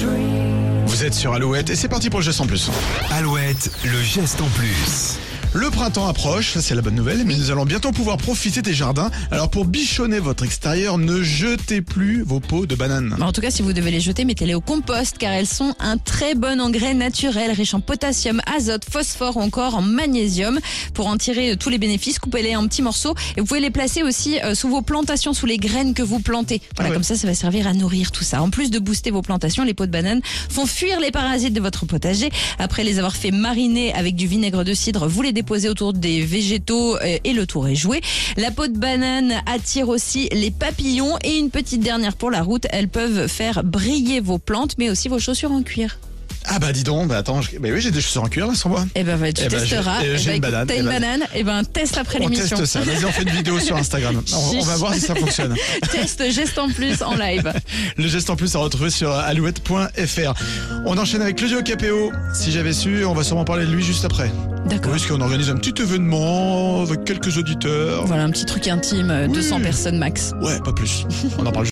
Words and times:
dream. 0.00 0.23
Vous 1.04 1.08
êtes 1.08 1.12
sur 1.12 1.34
Alouette 1.34 1.68
et 1.68 1.76
c'est 1.76 1.88
parti 1.88 2.08
pour 2.08 2.20
le 2.20 2.24
geste 2.24 2.40
en 2.40 2.46
plus. 2.46 2.70
Alouette, 3.10 3.70
le 3.84 4.02
geste 4.02 4.40
en 4.40 4.48
plus. 4.48 5.18
Le 5.56 5.70
printemps 5.70 6.08
approche, 6.08 6.54
ça 6.54 6.60
c'est 6.60 6.74
la 6.74 6.82
bonne 6.82 6.96
nouvelle, 6.96 7.22
mais 7.24 7.36
nous 7.36 7.52
allons 7.52 7.64
bientôt 7.64 7.92
pouvoir 7.92 8.16
profiter 8.16 8.60
des 8.60 8.74
jardins. 8.74 9.08
Alors 9.30 9.50
pour 9.50 9.66
bichonner 9.66 10.18
votre 10.18 10.44
extérieur, 10.44 10.98
ne 10.98 11.22
jetez 11.22 11.80
plus 11.80 12.24
vos 12.24 12.40
pots 12.40 12.66
de 12.66 12.74
bananes. 12.74 13.16
En 13.20 13.30
tout 13.30 13.40
cas, 13.40 13.52
si 13.52 13.62
vous 13.62 13.72
devez 13.72 13.92
les 13.92 14.00
jeter, 14.00 14.24
mettez-les 14.24 14.54
au 14.56 14.60
compost 14.60 15.16
car 15.16 15.30
elles 15.32 15.46
sont 15.46 15.72
un 15.78 15.96
très 15.96 16.34
bon 16.34 16.60
engrais 16.60 16.92
naturel 16.94 17.52
riche 17.52 17.72
en 17.72 17.78
potassium, 17.78 18.42
azote, 18.52 18.82
phosphore 18.90 19.36
ou 19.36 19.42
encore 19.42 19.76
en 19.76 19.82
magnésium. 19.82 20.58
Pour 20.92 21.06
en 21.06 21.16
tirer 21.16 21.52
euh, 21.52 21.56
tous 21.56 21.68
les 21.70 21.78
bénéfices, 21.78 22.18
coupez-les 22.18 22.56
en 22.56 22.66
petits 22.66 22.82
morceaux 22.82 23.14
et 23.36 23.40
vous 23.40 23.46
pouvez 23.46 23.60
les 23.60 23.70
placer 23.70 24.02
aussi 24.02 24.40
euh, 24.40 24.56
sous 24.56 24.68
vos 24.68 24.82
plantations, 24.82 25.34
sous 25.34 25.46
les 25.46 25.58
graines 25.58 25.94
que 25.94 26.02
vous 26.02 26.18
plantez. 26.18 26.62
Voilà, 26.74 26.88
Ah 26.88 26.90
ouais. 26.90 26.94
comme 26.94 27.04
ça, 27.04 27.14
ça 27.14 27.28
va 27.28 27.34
servir 27.34 27.68
à 27.68 27.74
nourrir 27.74 28.10
tout 28.10 28.24
ça. 28.24 28.42
En 28.42 28.50
plus 28.50 28.72
de 28.72 28.80
booster 28.80 29.12
vos 29.12 29.22
plantations, 29.22 29.62
les 29.62 29.74
pots 29.74 29.86
de 29.86 29.92
bananes 29.92 30.20
font 30.50 30.66
fuir 30.66 30.93
les 31.00 31.10
parasites 31.10 31.52
de 31.52 31.60
votre 31.60 31.86
potager. 31.86 32.30
Après 32.58 32.84
les 32.84 32.98
avoir 32.98 33.16
fait 33.16 33.30
mariner 33.30 33.92
avec 33.94 34.16
du 34.16 34.26
vinaigre 34.26 34.64
de 34.64 34.74
cidre, 34.74 35.06
vous 35.06 35.22
les 35.22 35.32
déposez 35.32 35.68
autour 35.68 35.92
des 35.92 36.22
végétaux 36.22 36.96
euh, 36.96 37.18
et 37.22 37.32
le 37.32 37.46
tour 37.46 37.68
est 37.68 37.74
joué. 37.74 38.00
La 38.36 38.50
peau 38.50 38.66
de 38.66 38.76
banane 38.76 39.34
attire 39.46 39.88
aussi 39.88 40.28
les 40.32 40.50
papillons 40.50 41.18
et 41.22 41.38
une 41.38 41.50
petite 41.50 41.80
dernière 41.80 42.16
pour 42.16 42.30
la 42.30 42.42
route, 42.42 42.66
elles 42.70 42.88
peuvent 42.88 43.28
faire 43.28 43.64
briller 43.64 44.20
vos 44.20 44.38
plantes 44.38 44.76
mais 44.78 44.90
aussi 44.90 45.08
vos 45.08 45.18
chaussures 45.18 45.52
en 45.52 45.62
cuir. 45.62 45.98
Ah 46.46 46.58
bah 46.58 46.72
dis 46.72 46.82
donc, 46.84 47.08
bah 47.08 47.16
attends, 47.18 47.40
je- 47.40 47.58
bah 47.58 47.68
oui 47.72 47.80
j'ai 47.80 47.90
des 47.90 48.00
chaussures 48.00 48.22
en 48.22 48.28
cuir 48.28 48.46
là 48.46 48.54
sur 48.54 48.68
moi. 48.68 48.84
Eh 48.94 49.02
ben, 49.02 49.18
tu 49.32 49.42
Eh 49.44 49.48
ben, 49.48 49.58
testeras. 49.60 50.00
j'ai- 50.02 50.12
Eh 50.14 50.18
j'ai 50.18 50.26
ben, 50.30 50.34
une 50.36 50.40
banane. 50.42 50.66
T'as 50.66 50.74
Eh 50.74 50.80
une 50.80 50.86
banane 50.86 51.20
Et 51.34 51.42
ben, 51.42 51.64
teste 51.64 51.96
après 51.98 52.18
On 52.20 52.28
l'émission. 52.28 52.56
teste 52.58 52.72
ça, 52.72 52.80
vas-y 52.80 53.04
on 53.04 53.10
fait 53.12 53.22
une 53.22 53.30
vidéo 53.30 53.58
sur 53.60 53.76
Instagram. 53.76 54.22
On, 54.34 54.58
on 54.58 54.62
va 54.64 54.76
voir 54.76 54.94
si 54.94 55.00
ça 55.00 55.14
fonctionne. 55.14 55.54
Teste 55.90 56.30
geste 56.30 56.58
en 56.58 56.68
plus 56.68 57.02
en 57.02 57.14
live. 57.16 57.50
Le 57.96 58.06
geste 58.08 58.28
en 58.30 58.36
plus 58.36 58.54
à 58.54 58.58
retrouver 58.58 58.90
sur 58.90 59.10
alouette.fr. 59.10 60.34
On 60.84 60.98
enchaîne 60.98 61.22
avec 61.22 61.36
Claudio 61.36 61.62
Capéo. 61.62 62.12
Si 62.34 62.52
j'avais 62.52 62.72
su, 62.72 63.04
on 63.04 63.14
va 63.14 63.24
sûrement 63.24 63.44
parler 63.44 63.64
de 63.66 63.70
lui 63.72 63.82
juste 63.82 64.04
après. 64.04 64.30
D'accord. 64.66 64.92
Parce 64.92 65.06
qu'on 65.06 65.20
organise 65.20 65.50
un 65.50 65.56
petit 65.56 65.80
événement 65.82 66.82
avec 66.82 67.04
quelques 67.04 67.36
auditeurs. 67.36 68.06
Voilà 68.06 68.22
un 68.24 68.30
petit 68.30 68.46
truc 68.46 68.66
intime, 68.68 69.10
euh, 69.10 69.26
Oui. 69.26 69.34
200 69.34 69.60
personnes 69.60 69.98
max. 69.98 70.32
Ouais, 70.40 70.58
pas 70.64 70.72
plus. 70.72 71.04
On 71.38 71.44
en 71.46 71.52
parle 71.52 71.62